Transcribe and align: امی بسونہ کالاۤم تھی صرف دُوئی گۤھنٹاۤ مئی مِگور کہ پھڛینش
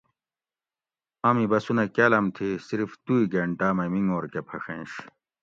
امی 1.27 1.45
بسونہ 1.51 1.83
کالاۤم 1.95 2.25
تھی 2.35 2.49
صرف 2.67 2.89
دُوئی 3.05 3.23
گۤھنٹاۤ 3.33 3.73
مئی 3.77 3.89
مِگور 3.93 4.23
کہ 4.31 4.41
پھڛینش 4.47 4.91